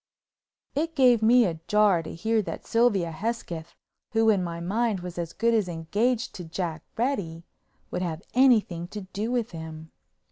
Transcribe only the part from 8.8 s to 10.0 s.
to do with him.